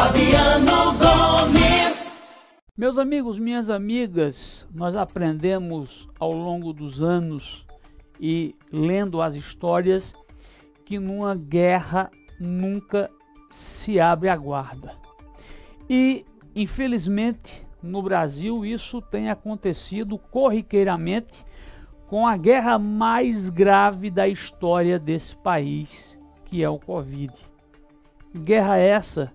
[0.00, 2.10] Fabiano Gomes.
[2.74, 7.66] Meus amigos, minhas amigas, nós aprendemos ao longo dos anos
[8.18, 10.14] e lendo as histórias
[10.86, 12.10] que numa guerra
[12.40, 13.10] nunca
[13.50, 14.94] se abre a guarda.
[15.86, 16.24] E,
[16.56, 21.44] infelizmente, no Brasil isso tem acontecido corriqueiramente
[22.06, 27.34] com a guerra mais grave da história desse país, que é o Covid.
[28.34, 29.30] Guerra essa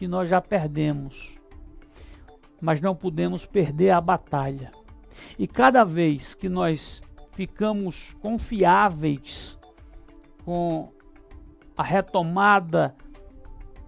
[0.00, 1.38] que nós já perdemos
[2.60, 4.70] mas não podemos perder a batalha.
[5.38, 7.00] E cada vez que nós
[7.32, 9.58] ficamos confiáveis
[10.44, 10.92] com
[11.76, 12.94] a retomada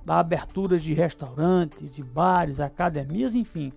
[0.04, 3.72] da abertura de restaurantes, de bares, academias, enfim,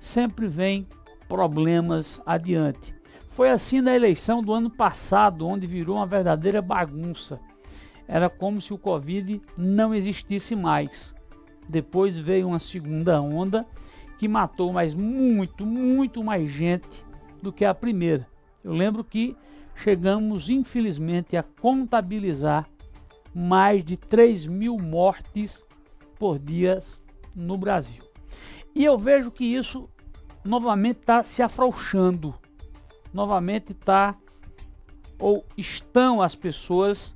[0.00, 0.88] sempre vem
[1.28, 2.94] problemas adiante.
[3.30, 7.40] Foi assim na eleição do ano passado, onde virou uma verdadeira bagunça.
[8.06, 11.13] Era como se o Covid não existisse mais.
[11.68, 13.66] Depois veio uma segunda onda
[14.18, 17.04] que matou mais muito, muito mais gente
[17.42, 18.26] do que a primeira.
[18.62, 19.36] Eu lembro que
[19.74, 22.68] chegamos, infelizmente, a contabilizar
[23.34, 25.64] mais de 3 mil mortes
[26.18, 26.82] por dia
[27.34, 28.02] no Brasil.
[28.74, 29.88] E eu vejo que isso
[30.44, 32.34] novamente está se afrouxando,
[33.12, 34.16] novamente está
[35.18, 37.14] ou estão as pessoas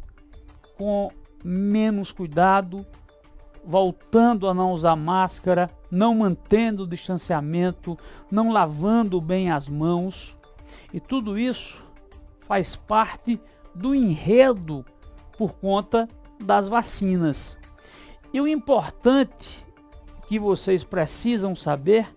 [0.77, 1.11] com
[1.45, 2.87] menos cuidado,
[3.69, 7.99] voltando a não usar máscara, não mantendo o distanciamento,
[8.31, 10.35] não lavando bem as mãos.
[10.91, 11.85] E tudo isso
[12.47, 13.39] faz parte
[13.75, 14.87] do enredo
[15.37, 16.09] por conta
[16.43, 17.59] das vacinas.
[18.33, 19.63] E o importante
[20.27, 22.09] que vocês precisam saber,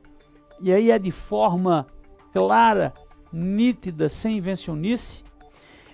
[0.62, 1.86] e aí é de forma
[2.32, 2.94] clara,
[3.32, 5.22] nítida, sem invencionice,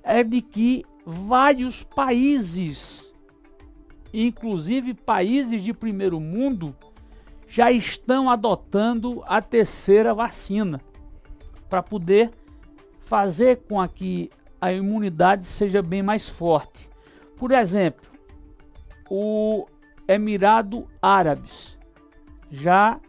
[0.04, 3.07] é de que vários países
[4.14, 6.76] inclusive países de primeiro mundo,
[7.48, 10.82] já estão adotando a terceira vacina
[11.70, 12.32] para poder
[13.06, 16.90] fazer com que a imunidade seja bem mais forte.
[17.38, 18.06] Por exemplo,
[19.10, 19.66] o
[20.08, 21.78] Emirado Árabes
[22.52, 23.00] já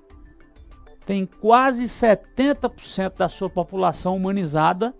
[1.04, 4.94] tem quase 70% da sua população humanizada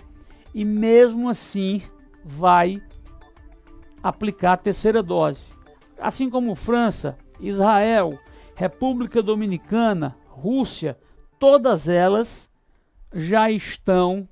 [0.55, 1.83] e mesmo assim
[2.25, 2.83] vai
[4.03, 5.58] aplicar a terceira dose
[6.01, 8.19] assim como França, Israel,
[8.55, 10.99] República Dominicana, Rússia,
[11.39, 12.49] todas elas
[13.15, 14.29] já estão.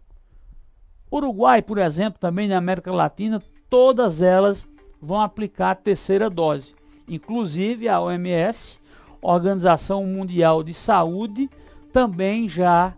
[1.10, 4.66] Uruguai, por exemplo, também na América Latina, todas elas
[5.00, 6.74] vão aplicar a terceira dose.
[7.08, 8.78] Inclusive a OMS,
[9.22, 11.48] Organização Mundial de Saúde,
[11.92, 12.94] também já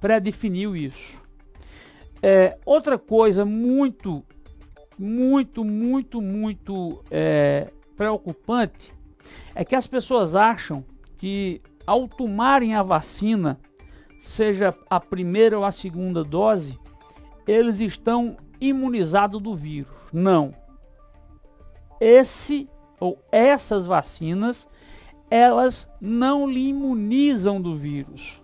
[0.00, 1.20] predefiniu isso.
[2.22, 4.24] É, outra coisa muito,
[4.96, 8.92] muito, muito, muito é, preocupante
[9.54, 10.84] é que as pessoas acham
[11.18, 13.60] que ao tomarem a vacina,
[14.20, 16.76] seja a primeira ou a segunda dose,
[17.46, 19.92] eles estão imunizados do vírus.
[20.12, 20.52] Não.
[22.00, 22.68] Esse
[22.98, 24.68] ou essas vacinas,
[25.30, 28.42] elas não lhe imunizam do vírus.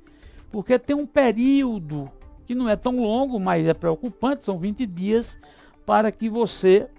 [0.52, 2.10] Porque tem um período
[2.46, 5.38] que não é tão longo, mas é preocupante, são 20 dias
[5.86, 6.90] para que você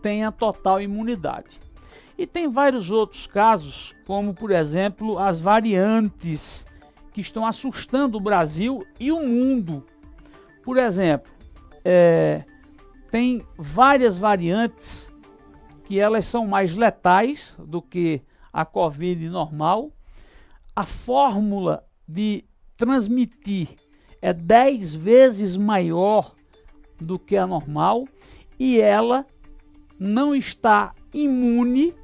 [0.00, 1.60] tenha total imunidade.
[2.16, 6.66] E tem vários outros casos, como por exemplo as variantes
[7.12, 9.84] que estão assustando o Brasil e o mundo.
[10.64, 11.30] Por exemplo,
[11.84, 12.44] é,
[13.10, 15.10] tem várias variantes
[15.84, 18.22] que elas são mais letais do que
[18.52, 19.90] a Covid normal.
[20.76, 22.44] A fórmula de
[22.76, 23.68] transmitir
[24.20, 26.34] é 10 vezes maior
[27.00, 28.06] do que a normal
[28.58, 29.26] e ela
[29.98, 31.94] não está imune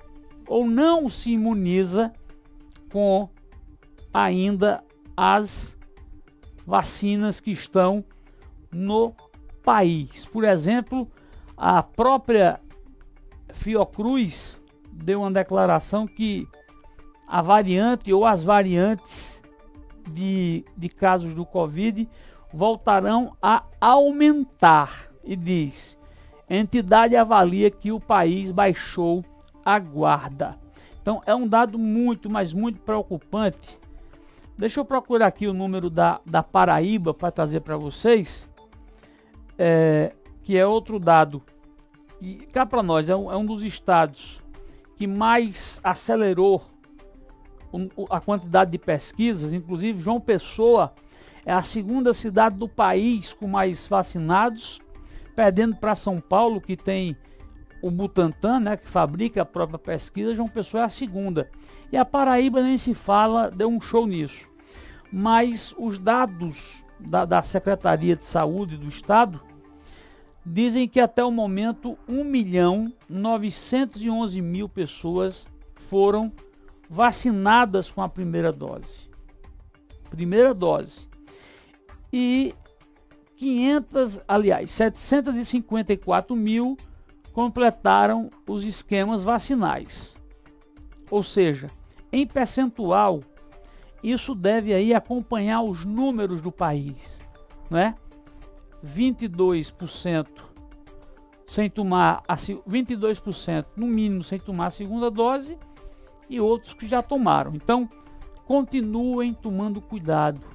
[0.46, 2.12] ou não se imuniza
[2.90, 3.28] com
[4.12, 4.84] ainda
[5.16, 5.76] as
[6.66, 8.04] vacinas que estão
[8.70, 9.14] no
[9.64, 10.26] país.
[10.26, 11.10] Por exemplo,
[11.56, 12.60] a própria
[13.52, 14.60] Fiocruz
[14.92, 16.46] deu uma declaração que
[17.26, 19.42] a variante ou as variantes
[20.10, 22.08] de, de casos do Covid
[22.52, 25.08] voltarão a aumentar.
[25.24, 25.96] E diz:
[26.48, 29.24] entidade avalia que o país baixou
[29.64, 30.58] a guarda.
[31.00, 33.78] Então é um dado muito, mas muito preocupante.
[34.56, 38.46] Deixa eu procurar aqui o número da, da Paraíba para trazer para vocês,
[39.58, 40.12] é,
[40.42, 41.42] que é outro dado.
[42.20, 44.40] E cá para nós, é um, é um dos estados
[44.96, 46.62] que mais acelerou
[48.08, 50.94] a quantidade de pesquisas, inclusive João Pessoa
[51.44, 54.80] é a segunda cidade do país com mais vacinados,
[55.34, 57.16] perdendo para São Paulo, que tem
[57.82, 61.50] o Butantan, né, que fabrica a própria pesquisa, João Pessoa é a segunda.
[61.92, 64.48] E a Paraíba nem se fala, deu um show nisso.
[65.12, 69.40] Mas os dados da, da Secretaria de Saúde do Estado
[70.44, 75.46] dizem que até o momento 1 milhão 911 mil pessoas
[75.88, 76.32] foram
[76.88, 79.08] vacinadas com a primeira dose.
[80.10, 81.08] Primeira dose.
[82.12, 82.54] E
[83.36, 86.76] 500, aliás, 754 mil
[87.32, 90.14] completaram os esquemas vacinais.
[91.10, 91.70] Ou seja,
[92.12, 93.22] em percentual,
[94.04, 97.18] isso deve aí acompanhar os números do país,
[97.70, 97.94] não é?
[98.84, 100.26] 22%
[101.46, 105.58] sem tomar a 22% no mínimo sem tomar a segunda dose
[106.28, 107.54] e outros que já tomaram.
[107.54, 107.88] Então,
[108.44, 110.46] continuem tomando cuidado.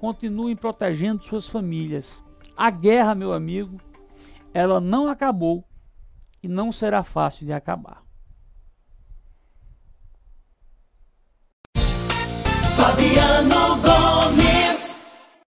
[0.00, 2.20] Continuem protegendo suas famílias.
[2.56, 3.78] A guerra, meu amigo,
[4.52, 5.64] ela não acabou
[6.42, 8.02] e não será fácil de acabar.